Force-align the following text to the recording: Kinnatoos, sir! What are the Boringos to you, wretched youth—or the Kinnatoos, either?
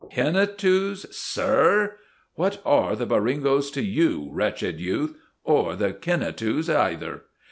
Kinnatoos, 0.11 1.05
sir! 1.11 1.95
What 2.33 2.59
are 2.65 2.95
the 2.95 3.05
Boringos 3.05 3.71
to 3.73 3.83
you, 3.83 4.29
wretched 4.31 4.79
youth—or 4.79 5.75
the 5.75 5.93
Kinnatoos, 5.93 6.71
either? 6.75 7.25